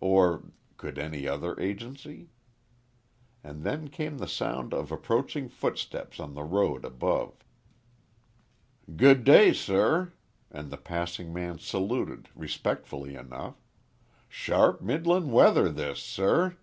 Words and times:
Or 0.00 0.44
could 0.76 1.00
any 1.00 1.26
other 1.26 1.58
agency? 1.58 2.30
And 3.42 3.64
then 3.64 3.88
came 3.88 4.18
the 4.18 4.28
sound 4.28 4.72
of 4.72 4.92
approaching 4.92 5.48
footsteps 5.48 6.20
on 6.20 6.32
the 6.34 6.44
road 6.44 6.84
above. 6.84 7.42
"Good 8.94 9.24
day, 9.24 9.52
sir," 9.52 10.12
and 10.48 10.70
the 10.70 10.76
passing 10.76 11.32
man 11.32 11.58
saluted, 11.58 12.28
respectfully 12.36 13.16
enough. 13.16 13.56
"Sharp, 14.28 14.80
middlin' 14.80 15.32
weather, 15.32 15.68
this, 15.68 15.98
sir?" 16.00 16.56